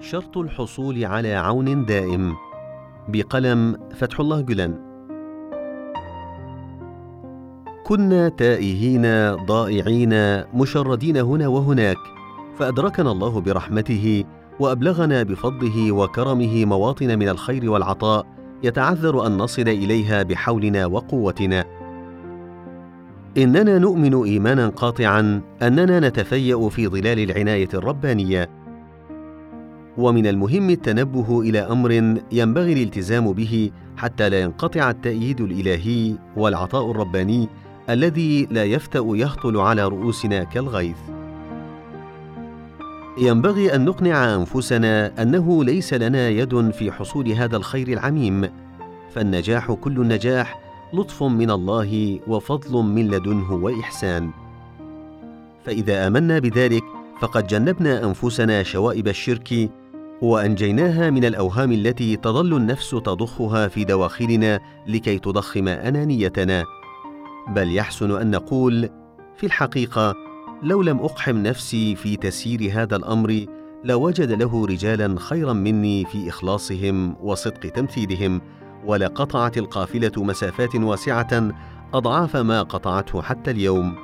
شرط 0.00 0.38
الحصول 0.38 1.04
على 1.04 1.34
عون 1.34 1.84
دائم. 1.84 2.34
بقلم 3.08 3.76
فتح 3.94 4.20
الله 4.20 4.40
جلن 4.40 4.74
كنا 7.86 8.28
تائهين 8.28 9.34
ضائعين 9.46 10.44
مشردين 10.54 11.16
هنا 11.16 11.48
وهناك 11.48 11.96
فأدركنا 12.58 13.12
الله 13.12 13.40
برحمته 13.40 14.24
وأبلغنا 14.60 15.22
بفضله 15.22 15.92
وكرمه 15.92 16.64
مواطن 16.64 17.18
من 17.18 17.28
الخير 17.28 17.70
والعطاء 17.70 18.26
يتعذر 18.62 19.26
أن 19.26 19.36
نصل 19.36 19.68
إليها 19.68 20.22
بحولنا 20.22 20.86
وقوتنا. 20.86 21.64
إننا 23.38 23.78
نؤمن 23.78 24.24
إيمانا 24.24 24.68
قاطعا 24.68 25.42
أننا 25.62 26.00
نتفيأ 26.00 26.68
في 26.68 26.88
ظلال 26.88 27.30
العناية 27.30 27.68
الربانية. 27.74 28.59
ومن 30.00 30.26
المهم 30.26 30.70
التنبه 30.70 31.40
إلى 31.40 31.58
أمر 31.58 32.20
ينبغي 32.32 32.72
الالتزام 32.72 33.32
به 33.32 33.70
حتى 33.96 34.28
لا 34.28 34.40
ينقطع 34.40 34.90
التأييد 34.90 35.40
الإلهي 35.40 36.14
والعطاء 36.36 36.90
الرباني 36.90 37.48
الذي 37.90 38.48
لا 38.50 38.64
يفتأ 38.64 39.04
يهطل 39.14 39.56
على 39.56 39.88
رؤوسنا 39.88 40.44
كالغيث. 40.44 40.96
ينبغي 43.18 43.74
أن 43.74 43.84
نقنع 43.84 44.34
أنفسنا 44.34 45.22
أنه 45.22 45.64
ليس 45.64 45.94
لنا 45.94 46.28
يد 46.28 46.70
في 46.70 46.92
حصول 46.92 47.28
هذا 47.28 47.56
الخير 47.56 47.88
العميم 47.88 48.48
فالنجاح 49.10 49.72
كل 49.72 50.00
النجاح 50.00 50.60
لطف 50.94 51.22
من 51.22 51.50
الله 51.50 52.20
وفضل 52.26 52.82
من 52.82 53.08
لدنه 53.08 53.52
وإحسان. 53.52 54.30
فإذا 55.64 56.06
آمنا 56.06 56.38
بذلك 56.38 56.84
فقد 57.20 57.46
جنبنا 57.46 58.04
أنفسنا 58.04 58.62
شوائب 58.62 59.08
الشرك 59.08 59.70
وأنجيناها 60.22 61.10
من 61.10 61.24
الأوهام 61.24 61.72
التي 61.72 62.16
تظل 62.16 62.56
النفس 62.56 62.90
تضخها 62.90 63.68
في 63.68 63.84
دواخلنا 63.84 64.60
لكي 64.86 65.18
تضخم 65.18 65.68
أنانيتنا. 65.68 66.64
بل 67.48 67.76
يحسن 67.76 68.20
أن 68.20 68.30
نقول 68.30 68.88
في 69.36 69.46
الحقيقة 69.46 70.14
لو 70.62 70.82
لم 70.82 70.98
أقحم 70.98 71.36
نفسي 71.36 71.96
في 71.96 72.16
تسيير 72.16 72.70
هذا 72.72 72.96
الأمر 72.96 73.46
لوجد 73.84 74.32
له 74.32 74.66
رجالا 74.66 75.14
خيرا 75.18 75.52
مني 75.52 76.04
في 76.04 76.28
إخلاصهم 76.28 77.16
وصدق 77.20 77.60
تمثيلهم 77.60 78.40
ولقطعت 78.86 79.58
القافلة 79.58 80.12
مسافات 80.16 80.74
واسعة 80.74 81.50
أضعاف 81.94 82.36
ما 82.36 82.62
قطعته 82.62 83.22
حتى 83.22 83.50
اليوم. 83.50 83.94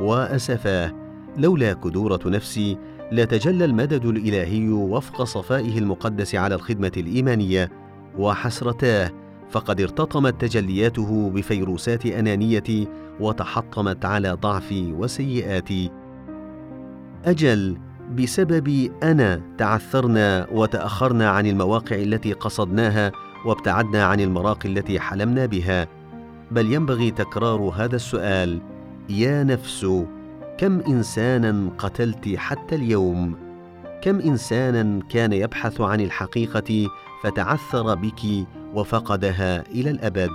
وأسفاه 0.00 1.07
لولا 1.38 1.72
كدورة 1.72 2.20
نفسي 2.26 2.78
لتجلى 3.12 3.64
المدد 3.64 4.04
الإلهي 4.04 4.68
وفق 4.70 5.22
صفائه 5.22 5.78
المقدس 5.78 6.34
على 6.34 6.54
الخدمة 6.54 6.92
الإيمانية 6.96 7.70
وحسرتاه 8.18 9.10
فقد 9.50 9.80
ارتطمت 9.80 10.40
تجلياته 10.40 11.30
بفيروسات 11.30 12.06
انانيتي 12.06 12.88
وتحطمت 13.20 14.04
على 14.04 14.32
ضعفي 14.32 14.92
وسيئاتي 14.92 15.90
أجل 17.24 17.78
بسبب 18.14 18.90
أنا 19.02 19.42
تعثرنا 19.58 20.46
وتأخرنا 20.52 21.30
عن 21.30 21.46
المواقع 21.46 21.96
التي 21.96 22.32
قصدناها 22.32 23.12
وابتعدنا 23.46 24.04
عن 24.04 24.20
المراقي 24.20 24.68
التي 24.68 25.00
حلمنا 25.00 25.46
بها 25.46 25.88
بل 26.50 26.72
ينبغي 26.72 27.10
تكرار 27.10 27.60
هذا 27.60 27.96
السؤال 27.96 28.60
يا 29.08 29.44
نفس! 29.44 29.86
كم 30.58 30.80
إنسانا 30.80 31.70
قتلت 31.78 32.34
حتى 32.36 32.74
اليوم؟ 32.74 33.34
كم 34.02 34.20
إنسانا 34.20 35.00
كان 35.08 35.32
يبحث 35.32 35.80
عن 35.80 36.00
الحقيقة 36.00 36.88
فتعثر 37.22 37.94
بك 37.94 38.46
وفقدها 38.74 39.70
إلى 39.70 39.90
الأبد؟ 39.90 40.30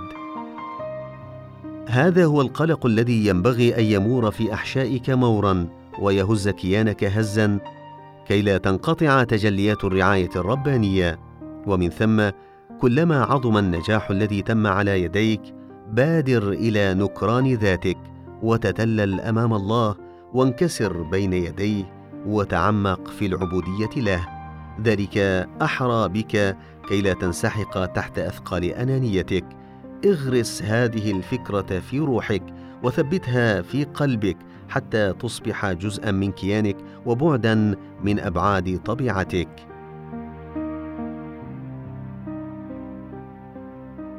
هذا 1.88 2.24
هو 2.24 2.40
القلق 2.40 2.86
الذي 2.86 3.26
ينبغي 3.26 3.78
أن 3.78 3.84
يمور 3.84 4.30
في 4.30 4.54
أحشائك 4.54 5.10
مورا 5.10 5.66
ويهز 5.98 6.48
كيانك 6.48 7.04
هزا 7.04 7.58
كي 8.26 8.42
لا 8.42 8.58
تنقطع 8.58 9.24
تجليات 9.24 9.84
الرعاية 9.84 10.30
الربانية. 10.36 11.18
ومن 11.66 11.90
ثم 11.90 12.30
كلما 12.80 13.24
عظم 13.24 13.56
النجاح 13.56 14.10
الذي 14.10 14.42
تم 14.42 14.66
على 14.66 15.02
يديك 15.02 15.42
بادر 15.92 16.52
إلى 16.52 16.94
نكران 16.94 17.54
ذاتك 17.54 17.98
وتدلل 18.42 19.20
أمام 19.20 19.54
الله 19.54 20.03
وانكسر 20.34 21.02
بين 21.02 21.32
يديه 21.32 21.84
وتعمق 22.26 23.08
في 23.08 23.26
العبودية 23.26 24.02
له. 24.02 24.26
ذلك 24.82 25.18
أحرى 25.62 26.08
بك 26.08 26.56
كي 26.88 27.02
لا 27.02 27.12
تنسحق 27.12 27.86
تحت 27.86 28.18
أثقال 28.18 28.64
أنانيتك. 28.64 29.44
اغرس 30.04 30.62
هذه 30.62 31.12
الفكرة 31.12 31.80
في 31.80 31.98
روحك 31.98 32.42
وثبتها 32.82 33.62
في 33.62 33.84
قلبك 33.84 34.36
حتى 34.68 35.12
تصبح 35.12 35.72
جزءا 35.72 36.10
من 36.10 36.32
كيانك 36.32 36.76
وبعدا 37.06 37.76
من 38.04 38.20
أبعاد 38.20 38.80
طبيعتك. 38.84 39.48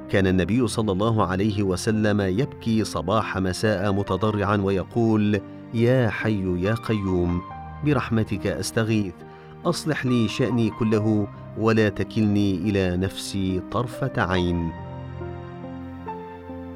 كان 0.10 0.28
النبي 0.28 0.68
صلى 0.68 0.92
الله 0.92 1.26
عليه 1.26 1.64
وسلم 1.64 2.22
يبكي 2.22 2.84
صباح 2.84 3.38
مساء 3.38 3.92
متضرعا 3.92 4.58
ويقول 4.58 5.42
يا 5.76 6.10
حي 6.10 6.62
يا 6.62 6.74
قيوم 6.74 7.42
برحمتك 7.86 8.48
أستغيث. 8.48 9.14
أصلح 9.66 10.06
لي 10.06 10.28
شأني 10.28 10.70
كله 10.70 11.28
ولا 11.58 11.90
تكلني 11.90 12.56
إلى 12.56 12.98
نفسي 12.98 13.62
طرفة 13.72 14.12
عين. 14.18 14.72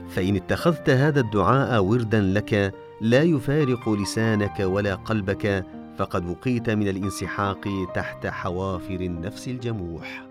فإن 0.10 0.36
اتخذت 0.36 0.90
هذا 0.90 1.20
الدعاء 1.20 1.84
وردا 1.84 2.22
لك 2.22 2.74
لا 3.02 3.22
يفارق 3.22 3.90
لسانك 3.90 4.60
ولا 4.60 4.96
قلبك 4.96 5.66
فقد 5.98 6.30
وقيت 6.30 6.70
من 6.70 6.88
الانسحاق 6.88 7.68
تحت 7.96 8.28
حوافر 8.28 9.00
النفس 9.02 9.48
الجموح. 9.48 10.29